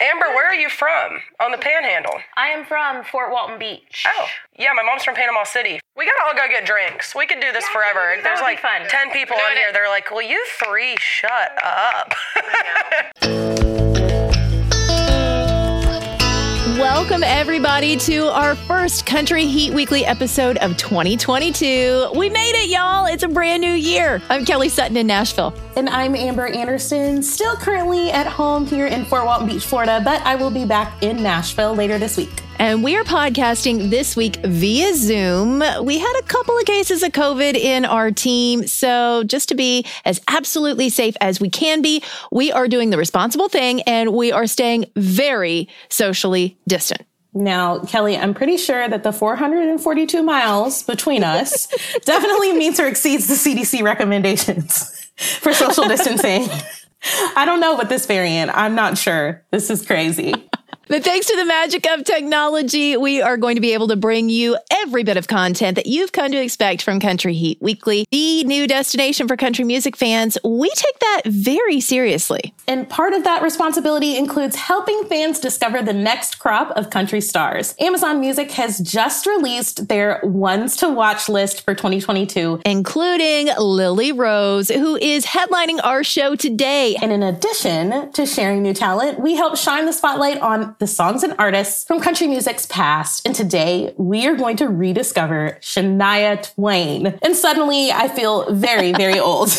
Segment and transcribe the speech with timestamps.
[0.00, 2.12] Amber, where are you from on the panhandle?
[2.36, 4.04] I am from Fort Walton Beach.
[4.06, 4.26] Oh,
[4.58, 5.80] yeah, my mom's from Panama City.
[5.96, 7.14] We gotta all go get drinks.
[7.14, 8.14] We could do this forever.
[8.16, 8.86] that There's like fun.
[8.88, 9.72] 10 people on here.
[9.72, 12.12] They're like, will you three shut up?
[16.78, 22.10] Welcome, everybody, to our first Country Heat Weekly episode of 2022.
[22.14, 23.06] We made it, y'all.
[23.06, 24.20] It's a brand new year.
[24.28, 25.54] I'm Kelly Sutton in Nashville.
[25.74, 30.20] And I'm Amber Anderson, still currently at home here in Fort Walton Beach, Florida, but
[30.20, 32.42] I will be back in Nashville later this week.
[32.58, 35.62] And we are podcasting this week via Zoom.
[35.82, 38.66] We had a couple of cases of COVID in our team.
[38.66, 42.02] So, just to be as absolutely safe as we can be,
[42.32, 47.02] we are doing the responsible thing and we are staying very socially distant.
[47.34, 51.66] Now, Kelly, I'm pretty sure that the 442 miles between us
[52.06, 56.48] definitely meets or exceeds the CDC recommendations for social distancing.
[57.36, 59.44] I don't know what this variant, I'm not sure.
[59.50, 60.32] This is crazy.
[60.88, 64.28] But thanks to the magic of technology, we are going to be able to bring
[64.28, 68.44] you every bit of content that you've come to expect from Country Heat Weekly, the
[68.44, 70.38] new destination for country music fans.
[70.44, 72.54] We take that very seriously.
[72.68, 77.74] And part of that responsibility includes helping fans discover the next crop of country stars.
[77.80, 82.60] Amazon Music has just released their ones to watch list for 2022.
[82.64, 86.94] including Lily Rose, who is headlining our show today.
[87.02, 91.22] And in addition to sharing new talent, we help shine the spotlight on the songs
[91.22, 93.26] and artists from country music's past.
[93.26, 97.18] And today we are going to rediscover Shania Twain.
[97.22, 99.50] And suddenly I feel very, very old.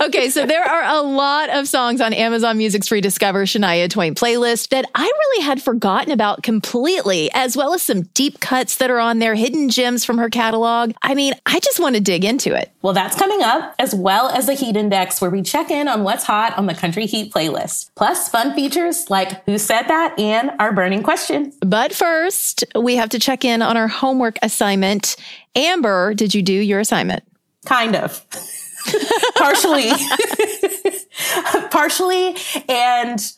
[0.00, 4.68] Okay, so there are a lot of songs on Amazon Music's Rediscover Shania Twain playlist
[4.70, 8.98] that I really had forgotten about completely, as well as some deep cuts that are
[8.98, 10.92] on there, hidden gems from her catalog.
[11.02, 12.72] I mean, I just want to dig into it.
[12.82, 16.02] well, that's coming up, as well as the Heat Index, where we check in on
[16.02, 17.90] what's hot on the Country Heat playlist.
[17.94, 21.52] Plus, fun features like Who Said That and our burning question.
[21.60, 25.16] But first, we have to check in on our homework assignment.
[25.54, 27.22] Amber, did you do your assignment?
[27.64, 28.26] Kind of.
[29.36, 29.90] partially.
[31.70, 32.36] partially
[32.68, 33.32] and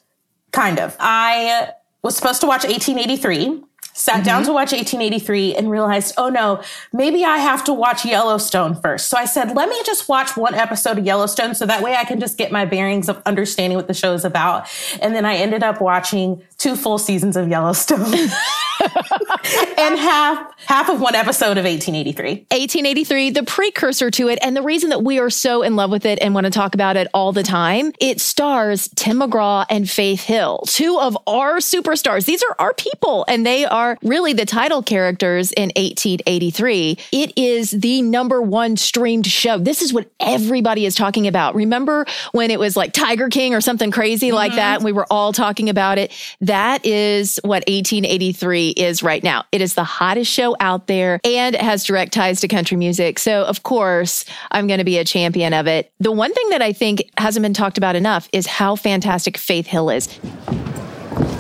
[0.53, 0.97] kind of.
[0.99, 1.71] I
[2.03, 3.63] was supposed to watch 1883,
[3.97, 4.49] sat down mm-hmm.
[4.49, 6.63] to watch 1883 and realized, oh no,
[6.93, 9.09] maybe I have to watch Yellowstone first.
[9.09, 12.05] So I said, let me just watch one episode of Yellowstone so that way I
[12.05, 14.69] can just get my bearings of understanding what the show is about.
[15.01, 18.13] And then I ended up watching two full seasons of Yellowstone.
[19.79, 22.47] and half half of one episode of 1883.
[22.51, 26.05] 1883, the precursor to it, and the reason that we are so in love with
[26.05, 29.89] it and want to talk about it all the time, it stars Tim McGraw and
[29.89, 32.27] Faith Hill, two of our superstars.
[32.27, 36.99] These are our people, and they are really the title characters in 1883.
[37.13, 39.59] It is the number one streamed show.
[39.59, 41.55] This is what everybody is talking about.
[41.55, 44.57] Remember when it was like Tiger King or something crazy like mm-hmm.
[44.57, 46.13] that, and we were all talking about it?
[46.41, 49.45] That is what 1883 is right now.
[49.53, 53.19] It is the hottest show out there and it has direct ties to country music.
[53.19, 55.93] So, of course, I'm going to be a champion of it.
[56.01, 59.67] The one thing that I think hasn't been talked about enough is how fantastic Faith
[59.67, 60.09] Hill is.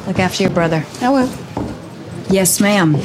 [0.07, 0.84] Look after your brother.
[1.01, 1.46] I will.
[2.29, 2.97] Yes, ma'am.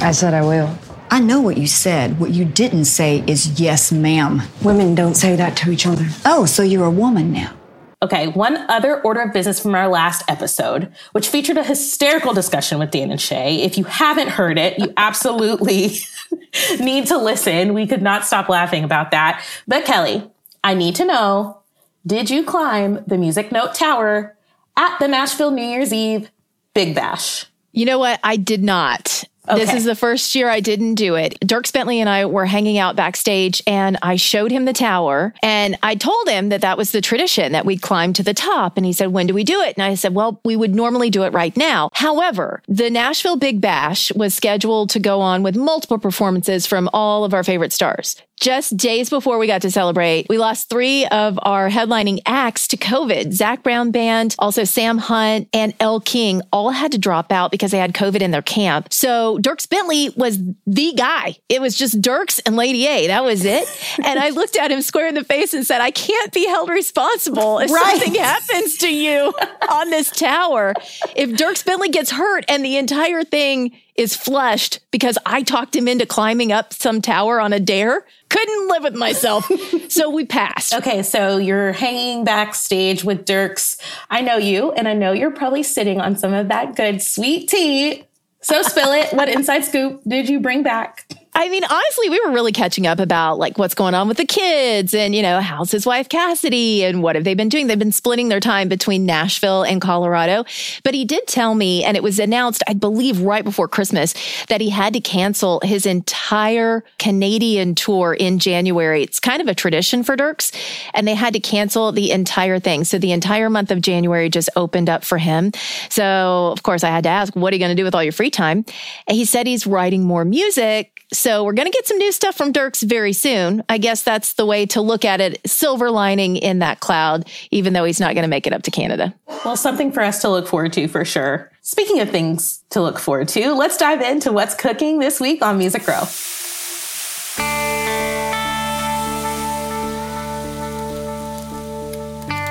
[0.00, 0.76] I said I will.
[1.10, 2.20] I know what you said.
[2.20, 4.42] What you didn't say is yes, ma'am.
[4.62, 6.06] Women don't say that to each other.
[6.24, 7.54] Oh, so you're a woman now.
[8.02, 12.78] Okay, one other order of business from our last episode, which featured a hysterical discussion
[12.78, 13.62] with Dan and Shay.
[13.62, 15.98] If you haven't heard it, you absolutely
[16.80, 17.74] need to listen.
[17.74, 19.44] We could not stop laughing about that.
[19.68, 20.30] But Kelly,
[20.64, 21.58] I need to know
[22.06, 24.34] did you climb the Music Note Tower
[24.76, 26.30] at the Nashville New Year's Eve
[26.72, 27.44] Big Bash?
[27.72, 28.20] You know what?
[28.22, 29.24] I did not.
[29.56, 31.38] This is the first year I didn't do it.
[31.40, 35.76] Dierks Bentley and I were hanging out backstage and I showed him the tower and
[35.82, 38.76] I told him that that was the tradition that we'd climb to the top.
[38.76, 39.76] And he said, when do we do it?
[39.76, 41.90] And I said, well, we would normally do it right now.
[41.94, 47.24] However, the Nashville Big Bash was scheduled to go on with multiple performances from all
[47.24, 48.22] of our favorite stars.
[48.40, 52.78] Just days before we got to celebrate, we lost three of our headlining acts to
[52.78, 53.34] COVID.
[53.34, 57.70] Zac Brown Band, also Sam Hunt and Elle King all had to drop out because
[57.70, 58.94] they had COVID in their camp.
[58.94, 61.36] So Dierks Bentley was the guy.
[61.50, 63.08] It was just Dierks and Lady A.
[63.08, 63.68] That was it.
[64.06, 66.70] and I looked at him square in the face and said, I can't be held
[66.70, 68.00] responsible if Right.
[68.00, 69.34] something happens to you
[69.70, 70.72] on this tower.
[71.14, 75.86] If Dierks Bentley gets hurt and the entire thing is flushed because I talked him
[75.86, 79.46] into climbing up some tower on a dare, couldn't live with myself.
[79.88, 80.74] so we passed.
[80.74, 83.78] Okay, so you're hanging backstage with Dierks.
[84.08, 87.48] I know you, and I know you're probably sitting on some of that good sweet
[87.48, 88.04] tea.
[88.40, 89.12] So spill it.
[89.12, 91.06] What inside scoop did you bring back?
[91.32, 94.24] I mean, honestly, we were really catching up about like what's going on with the
[94.24, 97.68] kids and, you know, how's his wife Cassidy and what have they been doing?
[97.68, 100.44] They've been splitting their time between Nashville and Colorado.
[100.82, 104.12] But he did tell me, and it was announced, I believe, right before Christmas,
[104.48, 109.04] that he had to cancel his entire Canadian tour in January.
[109.04, 110.52] It's kind of a tradition for Dierks,
[110.94, 112.84] and they had to cancel the entire thing.
[112.84, 115.52] So the entire month of January just opened up for him.
[115.90, 118.02] So, of course, I had to ask, what are you going to do with all
[118.02, 118.64] your free time?
[119.06, 120.99] And he said he's writing more music.
[121.12, 123.64] So we're going to get some new stuff from Dierks very soon.
[123.68, 125.40] I guess that's the way to look at it.
[125.44, 128.70] Silver lining in that cloud, even though he's not going to make it up to
[128.70, 129.14] Canada.
[129.44, 131.50] Well, something for us to look forward to for sure.
[131.62, 135.58] Speaking of things to look forward to, let's dive into what's cooking this week on
[135.58, 136.04] Music Row.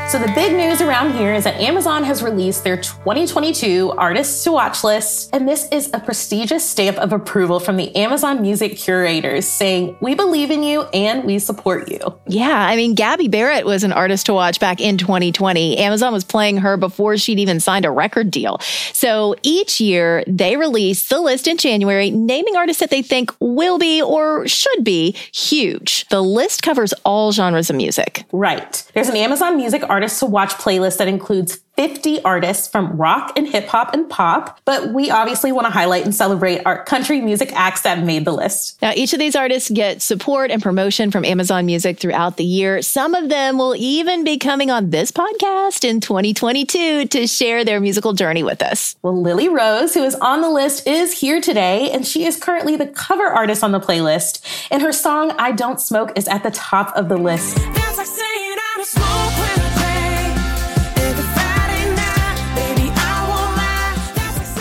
[0.09, 4.51] So the big news around here is that Amazon has released their 2022 artists to
[4.51, 9.45] watch list, and this is a prestigious stamp of approval from the Amazon Music curators
[9.45, 13.83] saying, "We believe in you and we support you." Yeah, I mean, Gabby Barrett was
[13.83, 15.77] an artist to watch back in 2020.
[15.77, 18.59] Amazon was playing her before she'd even signed a record deal.
[18.93, 23.77] So each year they release the list in January, naming artists that they think will
[23.77, 26.07] be or should be huge.
[26.09, 28.23] The list covers all genres of music.
[28.31, 28.83] Right.
[28.95, 33.45] There's an Amazon Music artists to watch playlist that includes 50 artists from rock and
[33.45, 37.51] hip hop and pop, but we obviously want to highlight and celebrate our country music
[37.53, 38.81] acts that made the list.
[38.81, 42.81] Now, each of these artists get support and promotion from Amazon Music throughout the year.
[42.81, 47.81] Some of them will even be coming on this podcast in 2022 to share their
[47.81, 48.95] musical journey with us.
[49.01, 52.77] Well, Lily Rose, who is on the list, is here today, and she is currently
[52.77, 54.41] the cover artist on the playlist.
[54.71, 57.57] And her song, I Don't Smoke, is at the top of the list.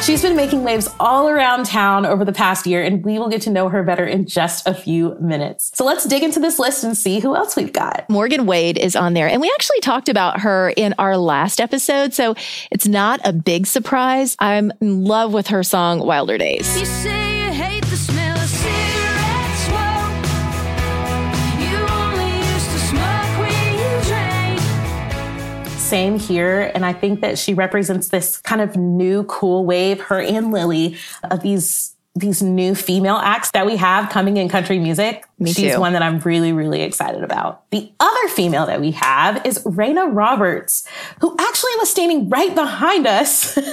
[0.09, 3.43] She's been making waves all around town over the past year, and we will get
[3.43, 5.71] to know her better in just a few minutes.
[5.75, 8.09] So let's dig into this list and see who else we've got.
[8.09, 12.15] Morgan Wade is on there, and we actually talked about her in our last episode,
[12.15, 12.35] so
[12.71, 14.35] it's not a big surprise.
[14.39, 16.67] I'm in love with her song Wilder Days.
[25.89, 26.71] Same here.
[26.75, 30.99] And I think that she represents this kind of new cool wave, her and Lily,
[31.31, 35.25] of these these new female acts that we have coming in country music.
[35.39, 35.81] Me She's too.
[35.81, 37.71] one that I'm really, really excited about.
[37.71, 40.87] The other female that we have is Reyna Roberts,
[41.21, 43.65] who actually was standing right behind us at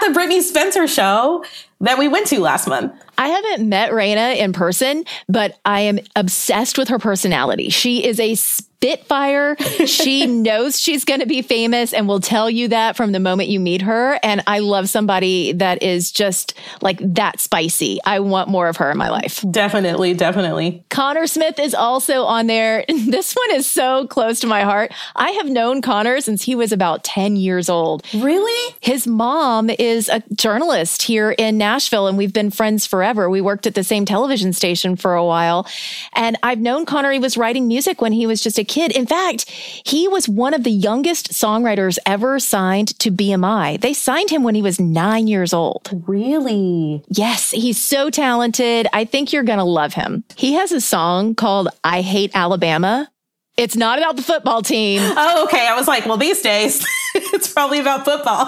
[0.00, 1.44] the Brittney Spencer show
[1.82, 2.92] that we went to last month.
[3.18, 7.68] I haven't met Raina in person, but I am obsessed with her personality.
[7.68, 9.56] She is a spitfire.
[9.86, 13.48] she knows she's going to be famous and will tell you that from the moment
[13.48, 14.18] you meet her.
[14.22, 17.98] And I love somebody that is just like that spicy.
[18.04, 19.44] I want more of her in my life.
[19.50, 20.84] Definitely, definitely.
[21.02, 22.84] Conner Smith is also on there.
[23.12, 24.92] This one is so close to my heart.
[25.16, 28.06] I have known Conner since he was about 10 years old.
[28.14, 28.76] Really?
[28.80, 33.28] His mom is a journalist here in Nashville, and we've been friends forever.
[33.28, 35.66] We worked at the same television station for a while.
[36.14, 38.92] And I've known Conner, he was writing music when he was just a kid.
[38.92, 43.80] In fact, he was one of the youngest songwriters ever signed to BMI.
[43.80, 45.90] They signed him when he was nine years old.
[46.06, 47.02] Really?
[47.08, 48.86] Yes, he's so talented.
[48.92, 50.24] I think you're going to love him.
[50.36, 53.10] He has a song called I Hate Alabama.
[53.56, 55.00] It's not about the football team.
[55.16, 55.66] Oh, okay.
[55.66, 58.46] I was like, well, these days it's probably about football.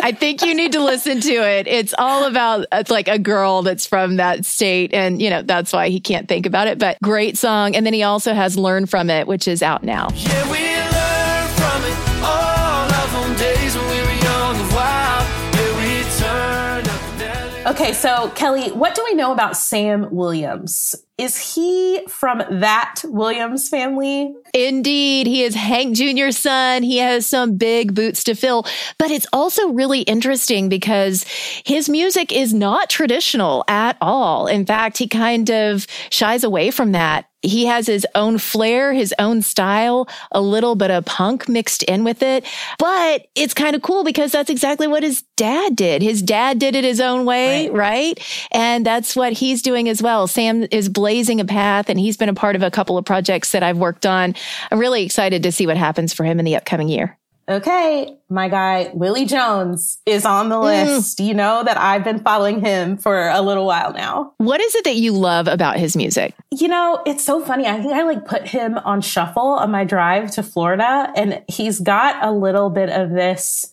[0.00, 1.66] I think you need to listen to it.
[1.66, 4.94] It's all about it's like a girl that's from that state.
[4.94, 6.78] And, you know, that's why he can't think about it.
[6.78, 7.74] But great song.
[7.74, 10.10] And then he also has Learn From It, which is out now.
[10.14, 10.67] Yeah, we
[17.68, 20.94] Okay, so Kelly, what do we know about Sam Williams?
[21.18, 24.32] Is he from that Williams family?
[24.54, 26.82] Indeed, he is Hank Jr.'s son.
[26.82, 28.64] He has some big boots to fill,
[28.96, 31.26] but it's also really interesting because
[31.66, 34.46] his music is not traditional at all.
[34.46, 37.27] In fact, he kind of shies away from that.
[37.42, 42.02] He has his own flair, his own style, a little bit of punk mixed in
[42.04, 42.44] with it.
[42.78, 46.02] But it's kind of cool because that's exactly what his dad did.
[46.02, 48.18] His dad did it his own way, right?
[48.50, 50.26] And that's what he's doing as well.
[50.26, 53.52] Sam is blazing a path and he's been a part of a couple of projects
[53.52, 54.34] that I've worked on.
[54.70, 57.17] I'm really excited to see what happens for him in the upcoming year.
[57.48, 60.64] Okay, my guy Willie Jones is on the mm.
[60.64, 61.18] list.
[61.18, 64.34] You know that I've been following him for a little while now.
[64.36, 66.34] What is it that you love about his music?
[66.50, 67.66] You know, it's so funny.
[67.66, 71.80] I think I like put him on shuffle on my drive to Florida, and he's
[71.80, 73.72] got a little bit of this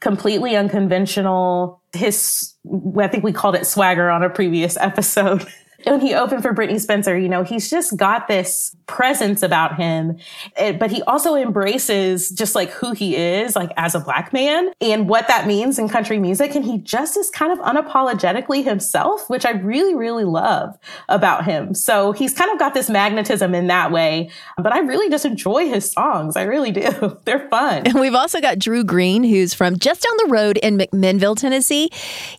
[0.00, 2.54] completely unconventional, his,
[2.98, 5.46] I think we called it swagger on a previous episode.
[5.84, 10.18] when he opened for Brittney Spencer, you know, he's just got this presence about him,
[10.56, 14.72] eh, but he also embraces just like who he is, like as a black man
[14.80, 16.56] and what that means in country music.
[16.56, 20.76] And he just is kind of unapologetically himself, which I really, really love
[21.08, 21.72] about him.
[21.72, 24.28] So he's kind of got this magnetism in that way,
[24.58, 26.36] but I really just enjoy his songs.
[26.36, 27.16] I really do.
[27.24, 27.86] They're fun.
[27.86, 31.90] And we've also got Drew Green, who's from just down the road in McMinnville, Tennessee.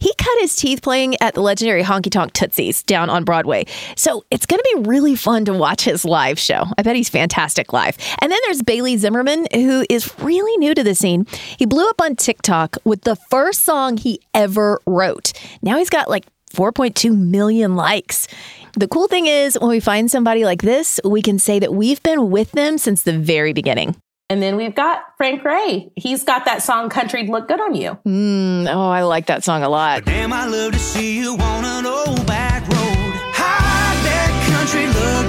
[0.01, 3.65] He cut his teeth playing at the legendary Honky Tonk Tootsies down on Broadway.
[3.95, 6.65] So it's going to be really fun to watch his live show.
[6.77, 7.97] I bet he's fantastic live.
[8.19, 11.25] And then there's Bailey Zimmerman, who is really new to the scene.
[11.57, 15.33] He blew up on TikTok with the first song he ever wrote.
[15.61, 18.27] Now he's got like 4.2 million likes.
[18.73, 22.01] The cool thing is, when we find somebody like this, we can say that we've
[22.03, 23.95] been with them since the very beginning.
[24.29, 25.91] And then we've got Frank Ray.
[25.97, 27.97] He's got that song Country Look Good on You.
[28.07, 30.05] Mm, oh, I like that song a lot.
[30.05, 33.13] Damn, I love to see you on an old back road.
[33.33, 33.59] How
[34.03, 35.20] that country look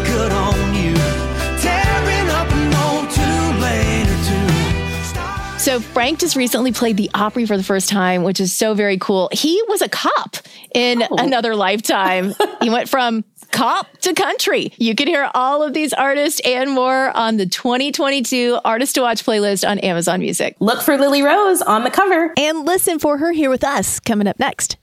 [5.62, 8.98] So Frank just recently played the Opry for the first time, which is so very
[8.98, 9.28] cool.
[9.30, 10.38] He was a cop
[10.74, 11.16] in oh.
[11.16, 12.34] another lifetime.
[12.60, 14.72] he went from cop to country.
[14.76, 19.24] You can hear all of these artists and more on the 2022 Artist to Watch
[19.24, 20.56] playlist on Amazon Music.
[20.58, 22.34] Look for Lily Rose on the cover.
[22.36, 24.78] And listen for her here with us coming up next.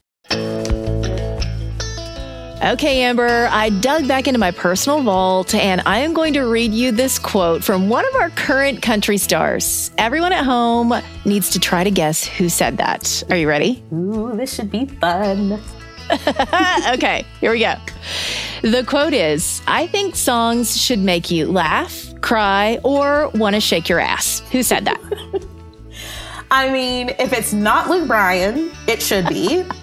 [2.62, 6.74] Okay, Amber, I dug back into my personal vault and I am going to read
[6.74, 9.90] you this quote from one of our current country stars.
[9.96, 10.92] Everyone at home
[11.24, 13.22] needs to try to guess who said that.
[13.30, 13.82] Are you ready?
[13.94, 15.52] Ooh, this should be fun.
[16.92, 17.76] okay, here we go.
[18.60, 23.88] The quote is I think songs should make you laugh, cry, or want to shake
[23.88, 24.40] your ass.
[24.52, 25.00] Who said that?
[26.50, 29.64] I mean, if it's not Luke Bryan, it should be.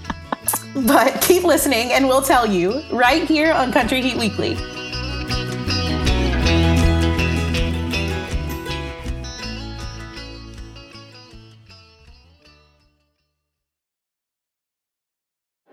[0.88, 4.58] but keep listening and we'll tell you right here on Country Heat Weekly.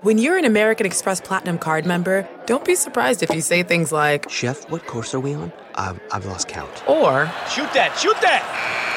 [0.04, 3.90] When you're an American Express Platinum card member, don't be surprised if you say things
[3.90, 5.50] like, Chef, what course are we on?
[5.76, 6.86] I've, I've lost count.
[6.86, 8.93] or, Shoot that, shoot that!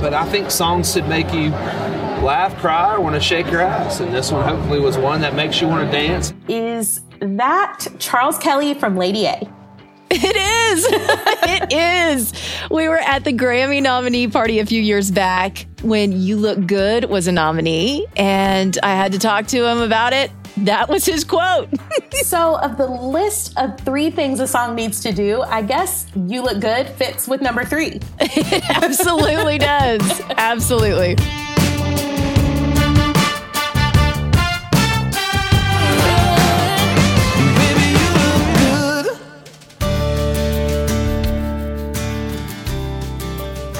[0.00, 1.50] But I think songs should make you
[2.22, 4.00] laugh, cry, or want to shake your ass.
[4.00, 6.34] And this one hopefully was one that makes you want to dance.
[6.48, 9.48] Is that Charles Kelly from Lady A?
[10.08, 10.86] It is.
[10.92, 12.32] it is.
[12.70, 17.06] We were at the Grammy nominee party a few years back when You Look Good
[17.06, 20.30] was a nominee, and I had to talk to him about it.
[20.58, 21.68] That was his quote.
[22.24, 26.42] So, of the list of three things a song needs to do, I guess You
[26.42, 28.00] Look Good fits with number three.
[28.18, 30.20] it absolutely does.
[30.36, 31.16] Absolutely.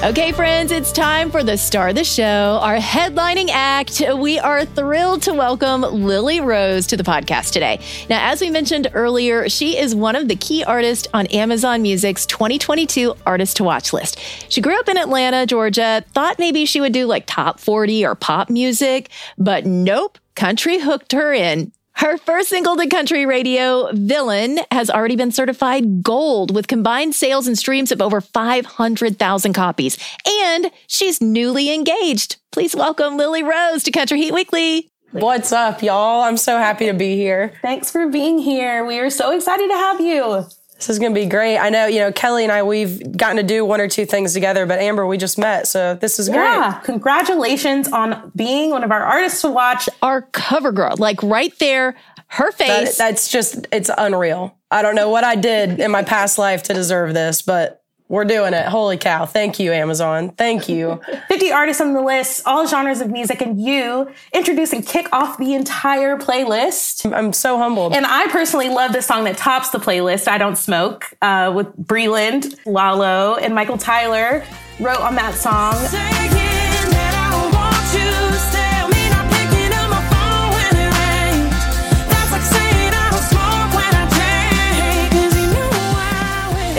[0.07, 4.01] Okay, friends, it's time for the star of the show, our headlining act.
[4.15, 7.81] We are thrilled to welcome Lily Rose to the podcast today.
[8.09, 12.25] Now, as we mentioned earlier, she is one of the key artists on Amazon Music's
[12.25, 14.17] 2022 Artist to Watch list.
[14.47, 18.15] She grew up in Atlanta, Georgia, thought maybe she would do like top 40 or
[18.15, 21.73] pop music, but nope, country hooked her in.
[21.97, 27.47] Her first single to country radio, Villain, has already been certified gold with combined sales
[27.47, 29.97] and streams of over 500,000 copies.
[30.45, 32.37] And she's newly engaged.
[32.51, 34.91] Please welcome Lily Rose to Country Heat Weekly.
[35.09, 36.21] What's up, y'all?
[36.21, 37.53] I'm so happy to be here.
[37.63, 38.85] Thanks for being here.
[38.85, 40.45] We are so excited to have you.
[40.77, 41.57] This is going to be great.
[41.57, 44.33] I know, you know, Kelly and I, we've gotten to do one or two things
[44.33, 45.67] together, but Amber, we just met.
[45.67, 46.37] So this is great.
[46.37, 49.89] Yeah, congratulations on being one of our artists to watch.
[50.01, 51.95] Our cover girl, like right there,
[52.27, 52.97] her That- face.
[52.97, 54.55] that's just, it's unreal.
[54.69, 58.25] I don't know what I did in my past life to deserve this, but we're
[58.25, 58.65] doing it.
[58.67, 59.25] Holy cow.
[59.25, 60.29] Thank you, Amazon.
[60.29, 61.01] Thank you.
[61.27, 65.37] 50 artists on the list, all genres of music, and you introduce and kick off
[65.37, 67.11] the entire playlist.
[67.13, 67.93] I'm so humbled.
[67.93, 71.67] And I personally love the song that tops the playlist, I Don't Smoke, uh, with
[71.77, 74.43] Breland, Lalo, and Michael Tyler
[74.79, 76.56] wrote on that song.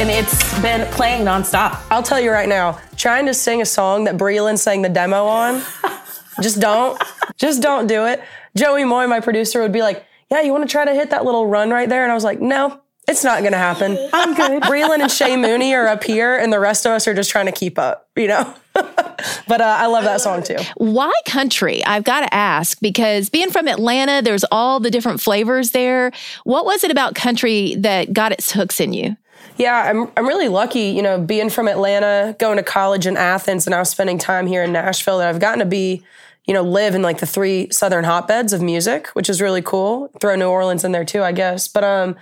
[0.00, 1.82] It's been playing nonstop.
[1.90, 5.26] I'll tell you right now, trying to sing a song that Breland sang the demo
[5.26, 5.60] on,
[6.40, 7.02] just don't.
[7.36, 8.22] Just don't do it.
[8.56, 11.24] Joey Moi, my producer, would be like, Yeah, you want to try to hit that
[11.24, 12.04] little run right there?
[12.04, 13.98] And I was like, No, it's not going to happen.
[14.12, 14.62] I'm good.
[14.70, 17.46] Breland and Shay Mooney are up here, and the rest of us are just trying
[17.46, 18.54] to keep up, you know?
[18.74, 20.58] but uh, I love that song too.
[20.76, 21.84] Why country?
[21.84, 26.12] I've got to ask because being from Atlanta, there's all the different flavors there.
[26.44, 29.16] What was it about country that got its hooks in you?
[29.58, 33.66] Yeah, I'm I'm really lucky, you know, being from Atlanta, going to college in Athens,
[33.66, 35.18] and now spending time here in Nashville.
[35.18, 36.04] That I've gotten to be,
[36.46, 40.10] you know, live in like the three southern hotbeds of music, which is really cool.
[40.20, 41.66] Throw New Orleans in there too, I guess.
[41.66, 42.14] But um,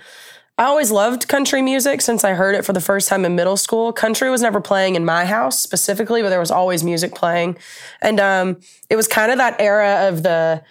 [0.57, 3.57] I always loved country music since I heard it for the first time in middle
[3.57, 3.93] school.
[3.93, 7.55] Country was never playing in my house specifically, but there was always music playing,
[8.01, 10.63] and um, it was kind of that era of the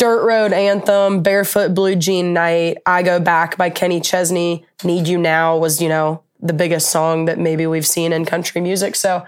[0.00, 5.18] Dirt Road Anthem, Barefoot Blue Jean Night, I Go Back by Kenny Chesney, Need You
[5.18, 8.96] Now was, you know, the biggest song that maybe we've seen in country music.
[8.96, 9.26] So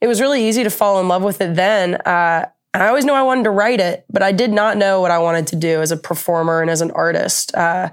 [0.00, 1.94] it was really easy to fall in love with it then.
[1.94, 5.00] Uh, and I always knew I wanted to write it, but I did not know
[5.00, 7.54] what I wanted to do as a performer and as an artist.
[7.54, 7.90] Uh,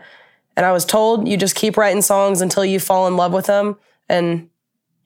[0.57, 3.45] and I was told you just keep writing songs until you fall in love with
[3.45, 3.77] them.
[4.09, 4.49] And,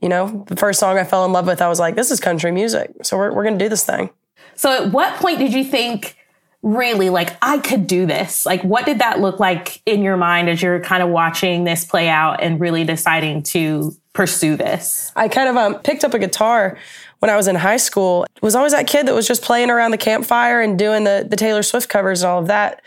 [0.02, 2.22] you know, the first song I fell in love with, I was like, this is
[2.22, 2.94] country music.
[3.04, 4.10] So we're, we're going to do this thing.
[4.56, 6.16] So at what point did you think
[6.62, 8.46] really like I could do this?
[8.46, 11.86] Like what did that look like in your mind as you're kind of watching this
[11.86, 15.12] play out and really deciding to pursue this?
[15.16, 16.78] I kind of um, picked up a guitar
[17.20, 18.26] when I was in high school.
[18.42, 21.36] Was always that kid that was just playing around the campfire and doing the the
[21.36, 22.82] Taylor Swift covers and all of that.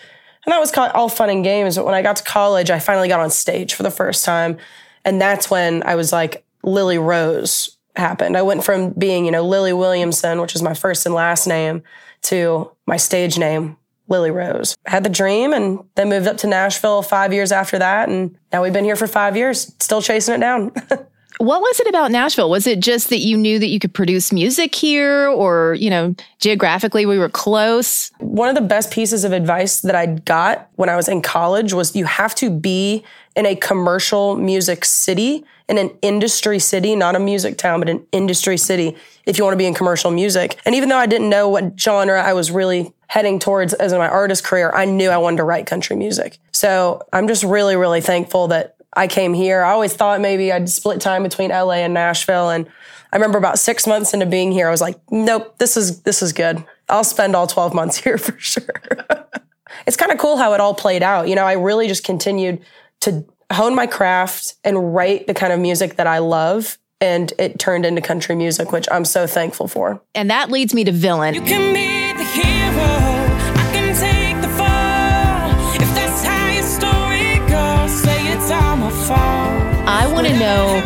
[0.44, 1.76] And that was all fun and games.
[1.76, 4.58] But when I got to college, I finally got on stage for the first time.
[5.04, 8.36] And that's when I was like, Lily Rose happened.
[8.36, 11.82] I went from being, you know, Lily Williamson, which is my first and last name,
[12.22, 13.76] to my stage name,
[14.08, 14.76] Lily Rose.
[14.86, 18.08] Had the dream and then moved up to Nashville five years after that.
[18.08, 20.72] And now we've been here for five years, still chasing it down.
[21.38, 22.50] What was it about Nashville?
[22.50, 26.14] Was it just that you knew that you could produce music here or, you know,
[26.38, 28.12] geographically we were close?
[28.18, 31.72] One of the best pieces of advice that I got when I was in college
[31.72, 33.02] was you have to be
[33.34, 38.06] in a commercial music city, in an industry city, not a music town, but an
[38.12, 40.58] industry city if you want to be in commercial music.
[40.66, 43.98] And even though I didn't know what genre I was really heading towards as in
[43.98, 46.36] my artist career, I knew I wanted to write country music.
[46.52, 49.62] So I'm just really, really thankful that I came here.
[49.62, 52.50] I always thought maybe I'd split time between LA and Nashville.
[52.50, 52.66] And
[53.10, 56.22] I remember about six months into being here, I was like, nope, this is this
[56.22, 56.62] is good.
[56.90, 58.68] I'll spend all 12 months here for sure.
[59.86, 61.28] it's kind of cool how it all played out.
[61.28, 62.60] You know, I really just continued
[63.00, 66.78] to hone my craft and write the kind of music that I love.
[67.00, 70.00] And it turned into country music, which I'm so thankful for.
[70.14, 71.34] And that leads me to Villain.
[71.34, 72.42] You can be the hero.
[73.56, 75.74] I can take the fall.
[75.74, 79.88] If that's how your story goes, say it's all my fault.
[79.88, 80.80] I want to know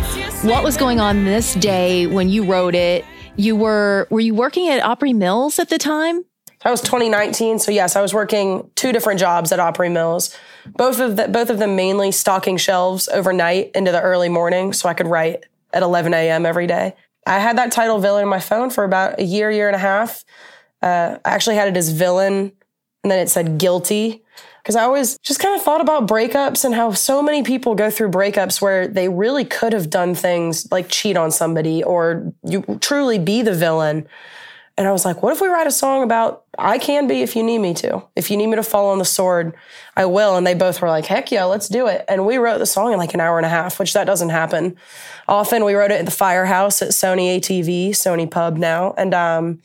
[0.50, 3.04] what was going on this day when you wrote it.
[3.36, 6.24] You were were you working at Opry Mills at the time?
[6.66, 7.60] That was 2019.
[7.60, 10.36] So yes, I was working two different jobs at Opry Mills.
[10.66, 14.88] Both of the, both of them mainly stocking shelves overnight into the early morning, so
[14.88, 16.44] I could write at 11 a.m.
[16.44, 16.96] every day.
[17.24, 19.78] I had that title villain in my phone for about a year, year and a
[19.78, 20.24] half.
[20.82, 22.50] Uh, I actually had it as villain,
[23.04, 24.24] and then it said guilty
[24.60, 27.90] because I always just kind of thought about breakups and how so many people go
[27.90, 32.64] through breakups where they really could have done things like cheat on somebody or you
[32.80, 34.08] truly be the villain.
[34.78, 37.34] And I was like, what if we write a song about I can be if
[37.34, 38.02] you need me to?
[38.14, 39.54] If you need me to fall on the sword,
[39.96, 40.36] I will.
[40.36, 42.04] And they both were like, heck yeah, let's do it.
[42.08, 44.28] And we wrote the song in like an hour and a half, which that doesn't
[44.28, 44.76] happen.
[45.28, 48.92] Often we wrote it at the firehouse at Sony ATV, Sony Pub now.
[48.98, 49.62] And um,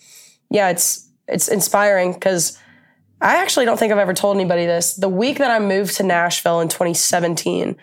[0.50, 2.58] yeah, it's it's inspiring because
[3.22, 4.96] I actually don't think I've ever told anybody this.
[4.96, 7.76] The week that I moved to Nashville in 2017,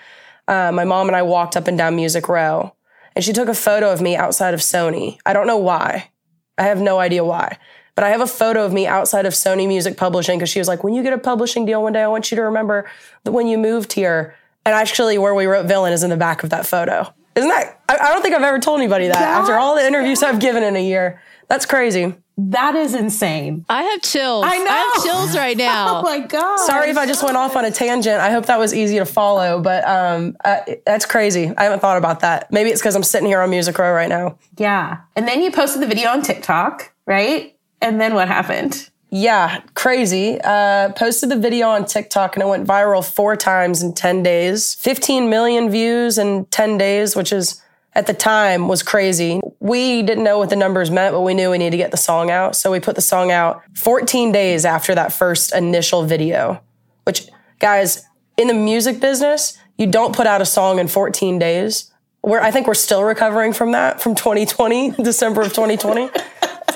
[0.49, 2.75] uh, my mom and I walked up and down Music Row,
[3.15, 5.19] and she took a photo of me outside of Sony.
[5.25, 6.11] I don't know why.
[6.59, 7.59] I have no idea why.
[7.95, 10.69] But I have a photo of me outside of Sony Music Publishing because she was
[10.69, 12.89] like, when you get a publishing deal one day, I want you to remember
[13.25, 14.35] that when you moved here.
[14.65, 17.13] And actually, where we wrote Villain is in the back of that photo.
[17.35, 17.81] Isn't that?
[17.89, 20.41] I, I don't think I've ever told anybody that, That- after all the interviews I've
[20.41, 21.21] given in a year.
[21.49, 22.15] That's crazy.
[22.41, 23.65] That is insane.
[23.69, 24.45] I have chills.
[24.47, 24.71] I know.
[24.71, 25.99] I have chills right now.
[25.99, 26.59] Oh my god.
[26.61, 28.21] Sorry if I just went off on a tangent.
[28.21, 31.53] I hope that was easy to follow, but um, uh, that's crazy.
[31.57, 32.53] I haven't thought about that.
[32.53, 34.39] Maybe it's because I'm sitting here on Music Row right now.
[34.57, 34.99] Yeah.
[35.17, 37.57] And then you posted the video on TikTok, right?
[37.83, 38.89] And then what happened?
[39.11, 40.39] Yeah, crazy.
[40.45, 44.75] Uh, posted the video on TikTok and it went viral four times in 10 days.
[44.75, 47.61] 15 million views in 10 days, which is
[47.99, 49.41] at the time was crazy.
[49.61, 51.97] We didn't know what the numbers meant, but we knew we needed to get the
[51.97, 52.57] song out.
[52.57, 56.63] So we put the song out 14 days after that first initial video,
[57.05, 58.07] which, guys,
[58.37, 62.51] in the music business, you don't put out a song in 14 days we're I
[62.51, 66.11] think we're still recovering from that from 2020, December of 2020.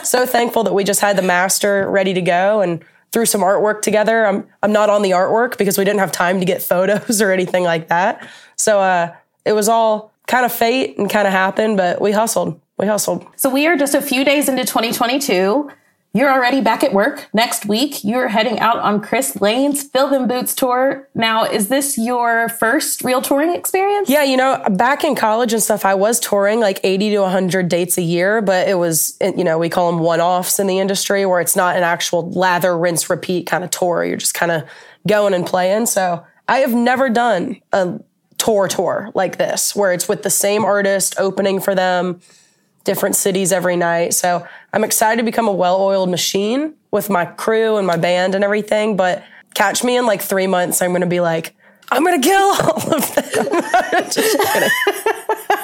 [0.03, 3.83] so thankful that we just had the master ready to go and threw some artwork
[3.83, 4.25] together.
[4.27, 7.31] I'm I'm not on the artwork because we didn't have time to get photos or
[7.31, 8.27] anything like that.
[8.57, 12.59] So uh, it was all kind of fate and kind of happened, but we hustled.
[12.79, 13.27] We hustled.
[13.37, 15.71] So we are just a few days into 2022.
[16.15, 17.29] You're already back at work.
[17.35, 21.07] Next week, you're heading out on Chris Lane's Fill Them Boots tour.
[21.15, 24.09] Now, is this your first real touring experience?
[24.09, 27.69] Yeah, you know, back in college and stuff, I was touring like 80 to 100
[27.69, 30.79] dates a year, but it was, you know, we call them one offs in the
[30.79, 34.03] industry where it's not an actual lather, rinse, repeat kind of tour.
[34.03, 34.65] You're just kind of
[35.07, 35.87] going and playing.
[35.87, 38.01] So I have never done a
[38.43, 42.21] tour tour like this where it's with the same artist opening for them
[42.83, 44.15] different cities every night.
[44.15, 48.35] So I'm excited to become a well oiled machine with my crew and my band
[48.35, 48.97] and everything.
[48.97, 49.23] But
[49.55, 51.55] catch me in like three months, I'm going to be like,
[51.93, 54.03] I'm to kill all of them.
[54.11, 54.71] just kidding.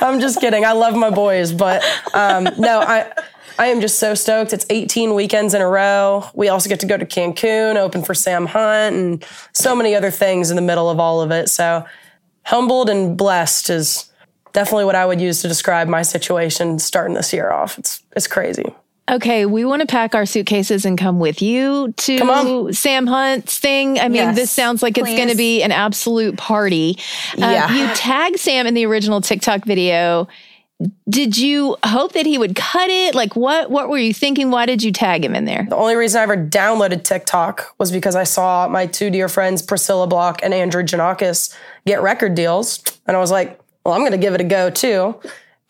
[0.01, 0.64] I'm just kidding.
[0.64, 1.53] I love my boys.
[1.53, 1.83] But
[2.14, 3.12] um, no, I.
[3.61, 4.53] I am just so stoked.
[4.53, 6.25] It's 18 weekends in a row.
[6.33, 10.12] We also get to go to Cancun, open for Sam Hunt, and so many other
[10.12, 11.49] things in the middle of all of it.
[11.49, 11.85] So
[12.49, 14.11] humbled and blessed is
[14.55, 17.79] definitely what I would use to describe my situation starting this year off.
[17.79, 18.75] It's it's crazy.
[19.11, 23.99] Okay, we want to pack our suitcases and come with you to Sam Hunt's thing.
[23.99, 26.99] I mean, Yes, this sounds like it's going to be an absolute party.
[27.37, 27.73] Um, Yeah.
[27.73, 30.29] You tag Sam in the original TikTok video.
[31.09, 33.14] Did you hope that he would cut it?
[33.14, 34.51] Like, what what were you thinking?
[34.51, 35.67] Why did you tag him in there?
[35.69, 39.61] The only reason I ever downloaded TikTok was because I saw my two dear friends
[39.61, 44.12] Priscilla Block and Andrew Jannakos get record deals, and I was like, well, I'm going
[44.12, 45.19] to give it a go too.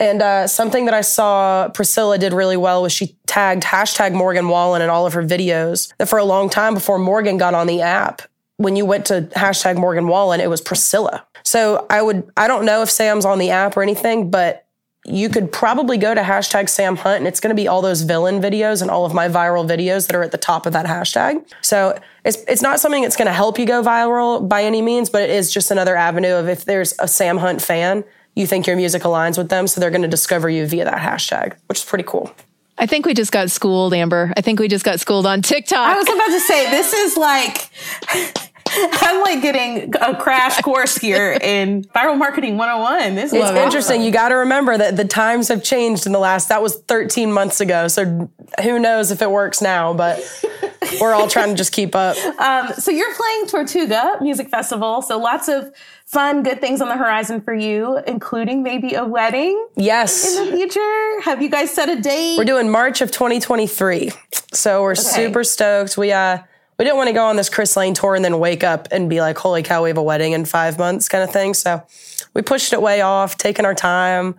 [0.01, 4.49] And uh, something that I saw Priscilla did really well was she tagged hashtag Morgan
[4.49, 5.92] Wallen in all of her videos.
[5.99, 8.23] That for a long time before Morgan got on the app,
[8.59, 11.27] when you went to hashtag Morgan Wallen, it was Priscilla.
[11.42, 14.66] So I would, I don't know if Sam's on the app or anything, but
[15.09, 18.03] you could probably go to hashtag Sam Hunt and it's going to be all those
[18.03, 20.87] villain videos and all of my viral videos that are at the top of that
[20.87, 21.44] hashtag.
[21.62, 25.11] So it's, it's not something that's going to help you go viral by any means,
[25.11, 28.66] but it is just another avenue of if there's a Sam Hunt fan, you think
[28.66, 29.66] your music aligns with them.
[29.66, 32.33] So they're going to discover you via that hashtag, which is pretty cool.
[32.81, 34.33] I think we just got schooled, Amber.
[34.37, 35.79] I think we just got schooled on TikTok.
[35.79, 37.71] I was about to say, this is like,
[39.01, 43.14] I'm like getting a crash course here in viral marketing 101.
[43.14, 43.57] This is It's awesome.
[43.57, 44.03] interesting.
[44.03, 47.33] You got to remember that the times have changed in the last, that was 13
[47.33, 47.88] months ago.
[47.88, 48.31] So
[48.62, 50.21] who knows if it works now, but
[51.01, 52.17] we're all trying to just keep up.
[52.41, 55.03] Um, so you're playing Tortuga Music Festival.
[55.03, 55.73] So lots of
[56.07, 60.37] fun, good things on the horizon for you, including maybe a wedding Yes.
[60.37, 61.21] in the future.
[61.23, 62.38] Have you guys set a date?
[62.38, 64.11] We're doing March of 2023.
[64.55, 65.99] So we're super stoked.
[65.99, 66.38] We uh
[66.79, 69.11] we didn't want to go on this Chris Lane tour and then wake up and
[69.11, 71.55] be like, holy cow, we have a wedding in five months kind of thing.
[71.55, 71.83] So
[72.35, 74.37] we pushed it way off, taking our time,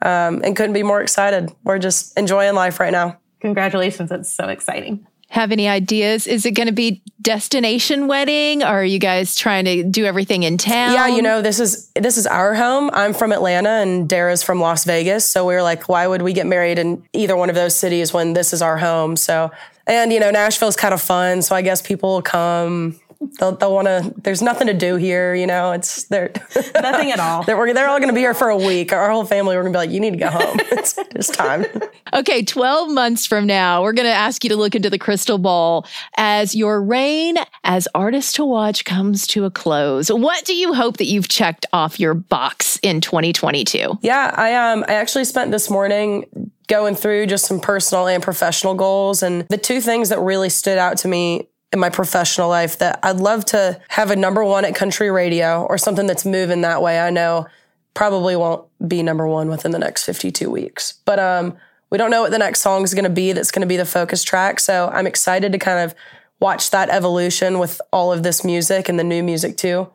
[0.00, 1.52] um, and couldn't be more excited.
[1.64, 3.18] We're just enjoying life right now.
[3.40, 4.10] Congratulations.
[4.10, 5.06] It's so exciting.
[5.32, 6.26] Have any ideas?
[6.26, 8.62] Is it going to be destination wedding?
[8.62, 10.92] Or are you guys trying to do everything in town?
[10.92, 12.90] Yeah, you know, this is this is our home.
[12.92, 15.24] I'm from Atlanta and Dara's from Las Vegas.
[15.24, 18.12] So we were like, why would we get married in either one of those cities
[18.12, 19.16] when this is our home?
[19.16, 19.50] So
[19.86, 21.40] and you know, Nashville's kind of fun.
[21.40, 23.00] So I guess people will come.
[23.38, 24.14] They'll, they'll want to.
[24.18, 25.72] There's nothing to do here, you know.
[25.72, 26.32] It's they're
[26.74, 27.42] Nothing at all.
[27.44, 28.92] they're, they're all going to be here for a week.
[28.92, 30.58] Our whole family, we're going to be like, you need to go home.
[30.72, 31.64] it's, it's time.
[32.14, 35.38] Okay, 12 months from now, we're going to ask you to look into the crystal
[35.38, 35.86] ball
[36.18, 40.12] as your reign as artist to watch comes to a close.
[40.12, 43.98] What do you hope that you've checked off your box in 2022?
[44.02, 46.26] Yeah, I um I actually spent this morning
[46.66, 50.76] going through just some personal and professional goals and the two things that really stood
[50.76, 54.64] out to me in my professional life that I'd love to have a number 1
[54.64, 57.00] at country radio or something that's moving that way.
[57.00, 57.46] I know
[57.94, 60.94] probably won't be number 1 within the next 52 weeks.
[61.04, 61.56] But um
[61.92, 63.76] we don't know what the next song is going to be that's going to be
[63.76, 65.94] the focus track, so I'm excited to kind of
[66.40, 69.90] watch that evolution with all of this music and the new music too.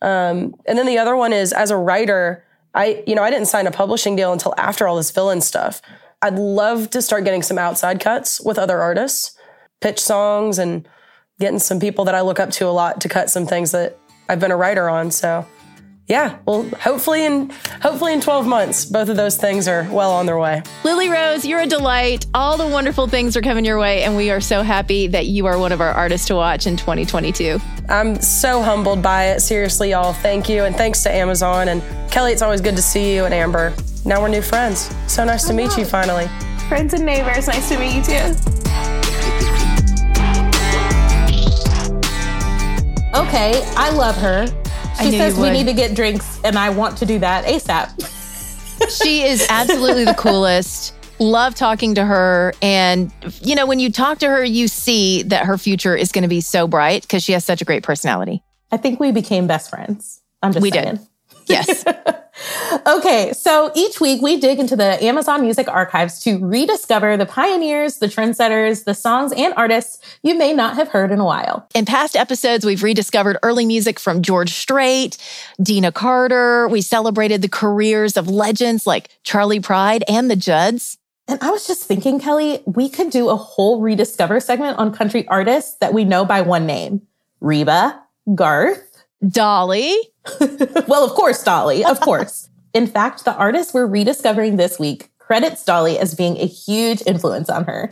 [0.00, 3.48] Um, and then the other one is as a writer, I you know I didn't
[3.48, 5.82] sign a publishing deal until after all this villain stuff.
[6.22, 9.36] I'd love to start getting some outside cuts with other artists,
[9.80, 10.88] pitch songs, and
[11.40, 13.98] getting some people that I look up to a lot to cut some things that
[14.28, 15.10] I've been a writer on.
[15.10, 15.46] So
[16.10, 17.50] yeah, well, hopefully in
[17.80, 20.62] hopefully in 12 months, both of those things are well on their way.
[20.82, 22.26] Lily Rose, you're a delight.
[22.34, 25.46] All the wonderful things are coming your way, and we are so happy that you
[25.46, 27.60] are one of our artists to watch in 2022.
[27.88, 29.40] I'm so humbled by it.
[29.40, 30.64] Seriously, y'all, thank you.
[30.64, 31.68] And thanks to Amazon.
[31.68, 33.72] And Kelly, it's always good to see you and Amber.
[34.04, 34.92] Now we're new friends.
[35.06, 36.28] So nice to meet you finally.
[36.68, 38.59] Friends and neighbors, nice to meet you too.
[43.14, 44.46] Okay, I love her.
[45.02, 45.52] She says we would.
[45.52, 48.06] need to get drinks, and I want to do that ASAP.
[49.02, 50.94] she is absolutely the coolest.
[51.18, 52.54] Love talking to her.
[52.62, 56.22] And, you know, when you talk to her, you see that her future is going
[56.22, 58.42] to be so bright because she has such a great personality.
[58.70, 60.22] I think we became best friends.
[60.42, 60.96] I'm just We saying.
[60.96, 61.06] did.
[61.46, 61.84] Yes.
[62.86, 67.98] Okay, so each week we dig into the Amazon Music archives to rediscover the pioneers,
[67.98, 71.68] the trendsetters, the songs and artists you may not have heard in a while.
[71.74, 75.18] In past episodes, we've rediscovered early music from George Strait,
[75.62, 76.68] Deana Carter.
[76.68, 80.98] We celebrated the careers of legends like Charley Pride and the Judds.
[81.28, 85.28] And I was just thinking, Kelly, we could do a whole rediscover segment on country
[85.28, 87.02] artists that we know by one name
[87.40, 88.02] Reba,
[88.34, 88.89] Garth,
[89.28, 89.94] Dolly.
[90.88, 92.48] well, of course, Dolly, of course.
[92.74, 97.50] In fact, the artist we're rediscovering this week credits Dolly as being a huge influence
[97.50, 97.88] on her.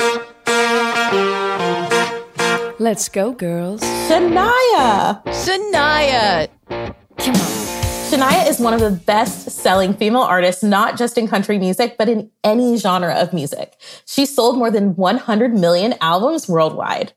[2.78, 3.80] Let's go, girls.
[4.08, 5.22] Shania!
[5.24, 6.48] Shania.
[6.68, 7.68] Come on.
[8.08, 12.08] Shania is one of the best selling female artists, not just in country music, but
[12.08, 13.74] in any genre of music.
[14.06, 17.12] She sold more than 100 million albums worldwide.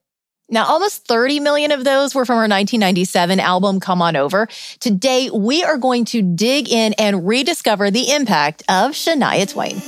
[0.52, 4.50] Now, almost 30 million of those were from her 1997 album, Come On Over.
[4.82, 9.82] Today, we are going to dig in and rediscover the impact of Shania Twain.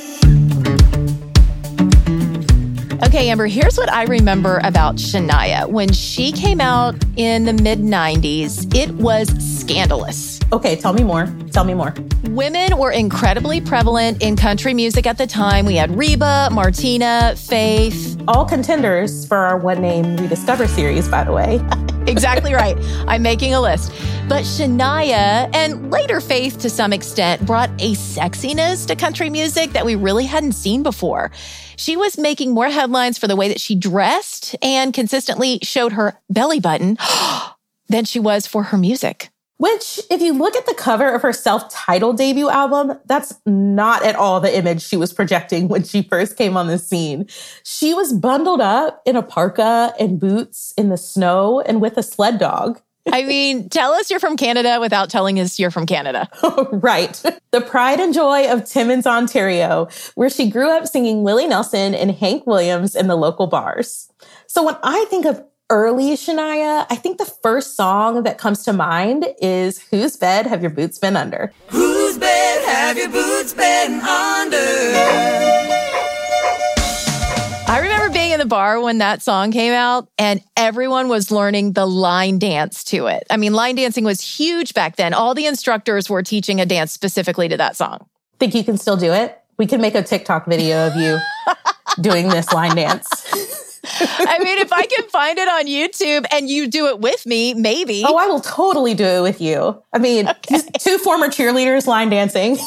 [3.05, 5.67] Okay, Amber, here's what I remember about Shania.
[5.67, 10.39] When she came out in the mid 90s, it was scandalous.
[10.53, 11.27] Okay, tell me more.
[11.51, 11.93] Tell me more.
[12.29, 15.65] Women were incredibly prevalent in country music at the time.
[15.65, 18.21] We had Reba, Martina, Faith.
[18.29, 21.59] All contenders for our One Name Rediscover series, by the way.
[22.07, 22.77] exactly right.
[23.07, 23.91] I'm making a list.
[24.27, 29.85] But Shania and later Faith to some extent brought a sexiness to country music that
[29.85, 31.31] we really hadn't seen before.
[31.75, 36.19] She was making more headlines for the way that she dressed and consistently showed her
[36.29, 36.97] belly button
[37.89, 39.29] than she was for her music.
[39.63, 44.03] Which, if you look at the cover of her self titled debut album, that's not
[44.03, 47.27] at all the image she was projecting when she first came on the scene.
[47.63, 52.03] She was bundled up in a parka and boots in the snow and with a
[52.03, 52.81] sled dog.
[53.09, 56.27] I mean, tell us you're from Canada without telling us you're from Canada.
[56.73, 57.13] right.
[57.51, 62.11] The pride and joy of Timmins, Ontario, where she grew up singing Willie Nelson and
[62.11, 64.11] Hank Williams in the local bars.
[64.47, 68.73] So when I think of early Shania, I think the first song that comes to
[68.73, 71.51] mind is Whose Bed Have Your Boots Been Under?
[71.67, 74.57] Whose bed have your boots been under?
[77.65, 81.73] I remember being in the bar when that song came out and everyone was learning
[81.73, 83.23] the line dance to it.
[83.29, 85.13] I mean, line dancing was huge back then.
[85.13, 88.05] All the instructors were teaching a dance specifically to that song.
[88.37, 89.39] Think you can still do it?
[89.57, 91.17] We can make a TikTok video of you
[92.01, 93.62] doing this line dance.
[93.99, 97.53] I mean, if I can find it on YouTube and you do it with me,
[97.53, 98.03] maybe.
[98.05, 99.81] Oh, I will totally do it with you.
[99.91, 100.59] I mean, okay.
[100.79, 102.57] two former cheerleaders line dancing.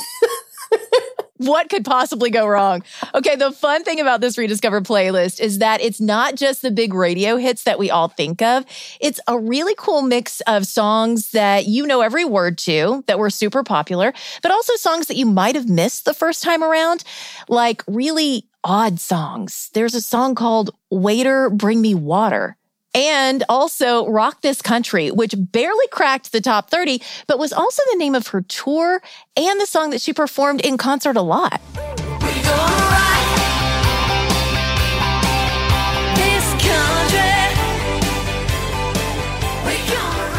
[1.38, 2.82] what could possibly go wrong?
[3.14, 6.94] Okay, the fun thing about this Rediscover playlist is that it's not just the big
[6.94, 8.64] radio hits that we all think of.
[9.00, 13.30] It's a really cool mix of songs that you know every word to, that were
[13.30, 14.12] super popular,
[14.42, 17.04] but also songs that you might have missed the first time around,
[17.48, 19.70] like really odd songs.
[19.74, 22.56] There's a song called Waiter, Bring Me Water.
[22.94, 27.98] And also Rock This Country, which barely cracked the top 30, but was also the
[27.98, 29.00] name of her tour
[29.36, 31.60] and the song that she performed in concert a lot.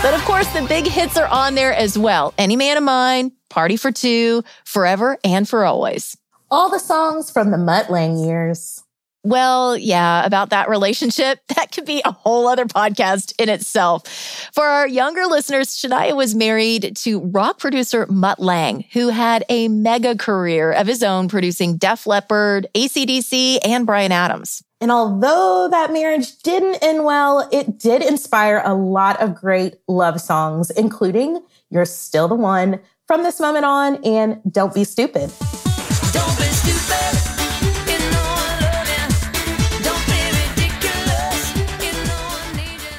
[0.02, 2.34] But of course, the big hits are on there as well.
[2.38, 6.18] Any Man of Mine, Party for Two, Forever and for Always.
[6.50, 8.82] All the songs from the Mutt Lange years.
[9.24, 14.08] Well, yeah, about that relationship, that could be a whole other podcast in itself.
[14.54, 19.68] For our younger listeners, Shania was married to rock producer Mutt Lange, who had a
[19.68, 24.64] mega career of his own producing Def Leppard, ACDC, and Bryan Adams.
[24.80, 30.22] And although that marriage didn't end well, it did inspire a lot of great love
[30.22, 35.34] songs, including You're Still the One, From This Moment On, and Don't Be Stupid.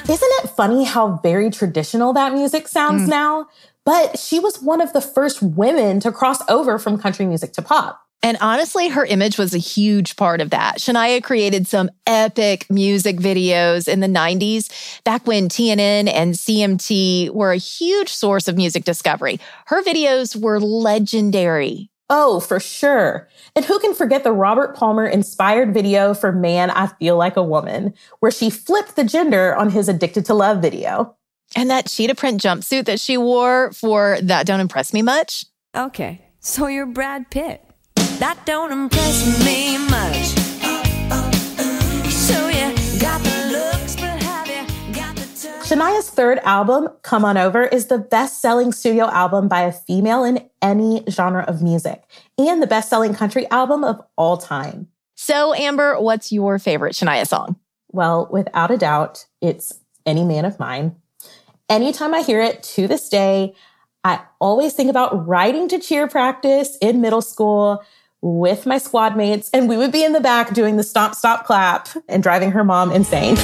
[0.09, 3.09] Isn't it funny how very traditional that music sounds mm.
[3.09, 3.45] now?
[3.85, 7.61] But she was one of the first women to cross over from country music to
[7.61, 8.01] pop.
[8.23, 10.79] And honestly, her image was a huge part of that.
[10.79, 17.51] Shania created some epic music videos in the 90s, back when TNN and CMT were
[17.51, 19.39] a huge source of music discovery.
[19.67, 21.88] Her videos were legendary.
[22.09, 23.27] Oh, for sure.
[23.55, 27.43] And who can forget the Robert Palmer inspired video for Man, I Feel Like a
[27.43, 31.15] Woman, where she flipped the gender on his Addicted to Love video.
[31.55, 35.45] And that cheetah print jumpsuit that she wore for That Don't Impress Me Much.
[35.75, 37.63] Okay, so you're Brad Pitt.
[38.19, 40.48] that don't impress me much.
[46.01, 46.09] Touch?
[46.13, 50.49] Third album, Come On Over, is the best selling studio album by a female in
[50.61, 52.03] any genre of music
[52.37, 54.87] and the best selling country album of all time.
[55.15, 57.57] So, Amber, what's your favorite Shania song?
[57.91, 60.95] Well, without a doubt, it's Any Man of Mine.
[61.67, 63.53] Anytime I hear it to this day,
[64.03, 67.83] I always think about riding to cheer practice in middle school
[68.21, 71.45] with my squad mates, and we would be in the back doing the stomp, stop,
[71.45, 73.35] clap and driving her mom insane.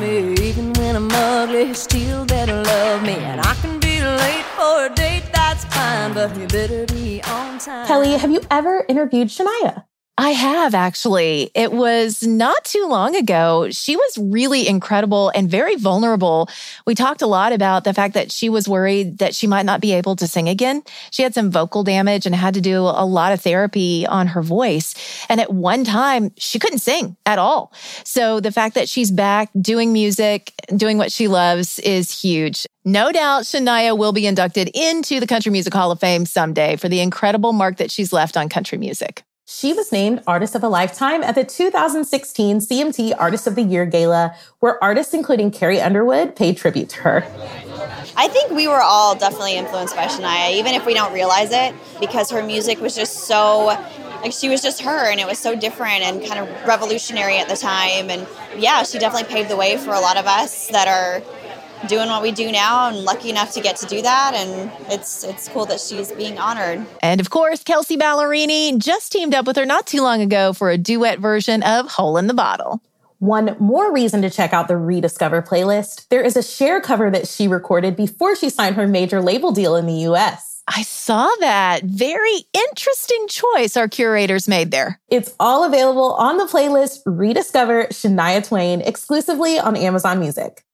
[0.00, 0.34] Me.
[0.48, 3.14] Even when I'm ugly, still better love me.
[3.14, 7.58] And I can be late for a date, that's fine, but you better be on
[7.58, 7.86] time.
[7.86, 9.84] Kelly, have you ever interviewed Shania?
[10.20, 11.52] I have actually.
[11.54, 13.68] It was not too long ago.
[13.70, 16.48] She was really incredible and very vulnerable.
[16.84, 19.80] We talked a lot about the fact that she was worried that she might not
[19.80, 20.82] be able to sing again.
[21.12, 24.42] She had some vocal damage and had to do a lot of therapy on her
[24.42, 24.92] voice.
[25.28, 27.72] And at one time, she couldn't sing at all.
[28.02, 32.66] So the fact that she's back doing music, doing what she loves is huge.
[32.84, 36.88] No doubt Shania will be inducted into the Country Music Hall of Fame someday for
[36.88, 39.22] the incredible mark that she's left on country music.
[39.50, 43.86] She was named Artist of a Lifetime at the 2016 CMT Artist of the Year
[43.86, 47.24] Gala, where artists including Carrie Underwood paid tribute to her.
[48.14, 51.74] I think we were all definitely influenced by Shania, even if we don't realize it,
[51.98, 53.68] because her music was just so
[54.22, 57.48] like she was just her and it was so different and kind of revolutionary at
[57.48, 60.88] the time and yeah she definitely paved the way for a lot of us that
[60.88, 61.22] are
[61.86, 65.24] doing what we do now and lucky enough to get to do that and it's
[65.24, 69.56] it's cool that she's being honored And of course, Kelsea Ballerini just teamed up with
[69.56, 72.82] her not too long ago for a duet version of Hole in the Bottle.
[73.20, 77.28] One more reason to check out the Rediscover playlist there is a share cover that
[77.28, 80.62] she recorded before she signed her major label deal in the US.
[80.68, 81.82] I saw that.
[81.84, 85.00] Very interesting choice our curators made there.
[85.08, 90.64] It's all available on the playlist Rediscover Shania Twain exclusively on Amazon Music.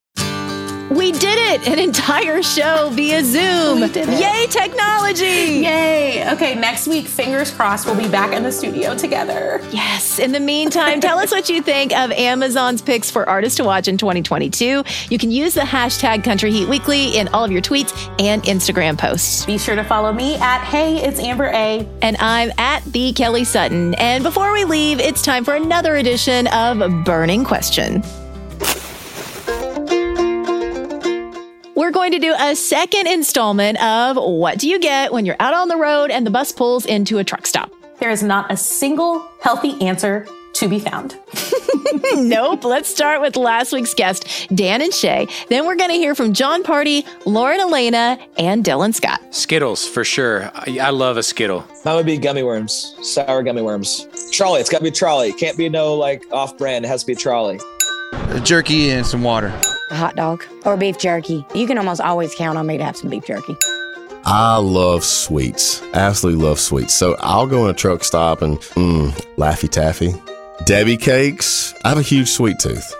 [0.94, 1.68] We did it!
[1.68, 3.80] An entire show via Zoom.
[3.80, 4.20] We did it.
[4.20, 5.24] Yay, technology!
[5.64, 6.30] Yay!
[6.32, 9.60] Okay, next week, fingers crossed, we'll be back in the studio together.
[9.70, 10.18] Yes.
[10.18, 13.88] In the meantime, tell us what you think of Amazon's picks for artists to watch
[13.88, 14.84] in 2022.
[15.10, 18.96] You can use the hashtag Country Heat Weekly in all of your tweets and Instagram
[18.96, 19.44] posts.
[19.44, 21.88] Be sure to follow me at Hey, it's Amber A.
[22.02, 23.94] And I'm at the Kelly Sutton.
[23.94, 28.02] And before we leave, it's time for another edition of Burning Question.
[31.94, 35.68] Going to do a second installment of What Do You Get When You're Out on
[35.68, 37.70] the Road and the Bus Pulls into a Truck Stop?
[38.00, 41.16] There is not a single healthy answer to be found.
[42.14, 42.64] nope.
[42.64, 45.28] Let's start with last week's guest, Dan and Shay.
[45.50, 49.20] Then we're going to hear from Jon Pardi, Lauren Alaina, and Dylan Scott.
[49.32, 50.50] Skittles, for sure.
[50.52, 51.64] I, I love a Skittle.
[51.84, 54.08] That would be gummy worms, sour gummy worms.
[54.32, 55.38] Trolli, it's got to be Trolli.
[55.38, 56.84] Can't be no like off brand.
[56.84, 57.60] It has to be Trolli.
[58.44, 59.56] jerky and some water.
[59.94, 61.46] A hot dog or beef jerky.
[61.54, 63.56] You can almost always count on me to have some beef jerky.
[64.24, 65.80] I love sweets.
[65.94, 66.92] Absolutely love sweets.
[66.92, 70.12] So I'll go in a truck stop and mm, Laffy Taffy.
[70.64, 71.74] Debbie cakes.
[71.84, 72.92] I have a huge sweet tooth.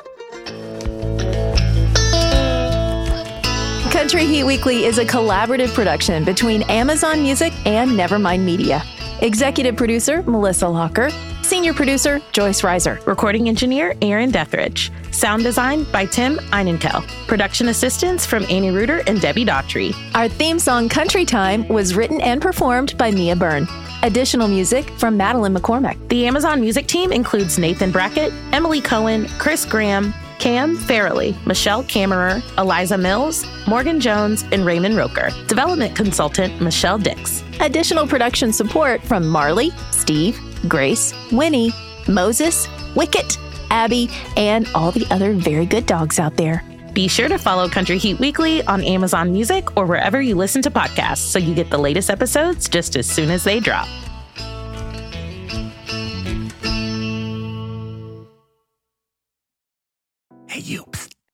[3.90, 8.84] Country Heat Weekly is a collaborative production between Amazon Music and Nevermind Media.
[9.24, 11.08] Executive producer Melissa Locker.
[11.40, 13.04] Senior producer Joyce Reiser.
[13.06, 14.92] Recording engineer Aaron Dethridge.
[15.12, 17.02] Sound design by Tim Einenkel.
[17.26, 19.94] Production assistance from Annie Reuter and Debbie Daughtry.
[20.14, 23.66] Our theme song Country Time was written and performed by Mia Byrne.
[24.02, 25.96] Additional music from Madeline McCormack.
[26.10, 32.42] The Amazon music team includes Nathan Brackett, Emily Cohen, Chris Graham, Cam Farrelly, Michelle Kammerer,
[32.58, 35.30] Eliza Mills, Morgan Jones, and Raymond Roker.
[35.46, 37.42] Development consultant Michelle Dix.
[37.60, 41.72] Additional production support from Marley, Steve, Grace, Winnie,
[42.08, 43.38] Moses, Wicket,
[43.70, 46.62] Abby, and all the other very good dogs out there.
[46.92, 50.70] Be sure to follow Country Heat Weekly on Amazon Music or wherever you listen to
[50.70, 53.88] podcasts so you get the latest episodes just as soon as they drop.
[60.64, 60.84] You.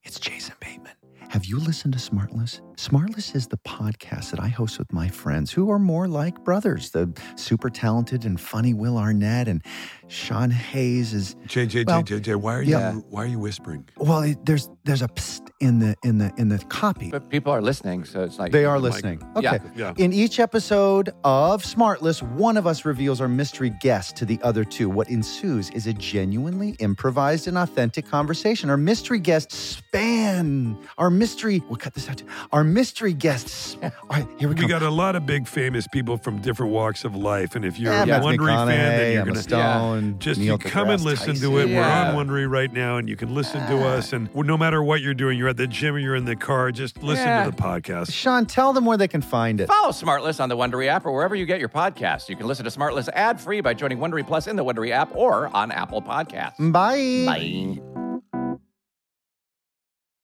[0.03, 0.93] It's Jason Bateman.
[1.29, 2.61] Have you listened to Smartless?
[2.75, 6.91] Smartless is the podcast that I host with my friends who are more like brothers.
[6.91, 9.63] The super talented and funny Will Arnett and
[10.09, 11.37] Sean Hayes is.
[11.47, 12.95] JJ, well, JJ, why are yeah.
[12.95, 13.89] you why are you whispering?
[13.97, 17.11] Well, it, there's there's a psst in the in the in the copy.
[17.11, 19.23] But people are listening, so it's like They are like- listening.
[19.37, 19.59] Okay.
[19.77, 19.93] Yeah.
[19.99, 24.65] In each episode of Smartless, one of us reveals our mystery guest to the other
[24.65, 24.89] two.
[24.89, 28.71] What ensues is a genuinely improvised and authentic conversation.
[28.71, 30.79] Our mystery guests span.
[30.97, 31.63] Our mystery.
[31.69, 32.19] We'll cut this out.
[32.19, 32.27] Too.
[32.53, 33.77] Our mystery guests.
[33.83, 34.63] All right, here we go.
[34.63, 37.79] We got a lot of big famous people from different walks of life, and if
[37.79, 40.89] you're Yeah, a Matthew Wondery fan, then you're Emma gonna Stone, just Neil you come
[40.89, 41.69] and deGrasse listen to it.
[41.69, 42.13] Yeah.
[42.15, 43.99] We're on Wondery right now, and you can listen to ah.
[43.99, 44.13] us.
[44.15, 46.71] And no matter what you're doing, you're at the gym or you're in the car,
[46.73, 47.45] just listen Yeah.
[47.45, 48.13] to the podcast.
[48.13, 49.67] Sean, tell them where they can find it.
[49.69, 52.29] Follow Smartless on the Wondery app or wherever you get your podcasts.
[52.29, 55.15] You can listen to Smartless ad free by joining Wondery Plus in the Wondery app
[55.15, 56.73] or on Apple Podcasts.
[56.73, 57.25] Bye.
[57.27, 58.10] Bye.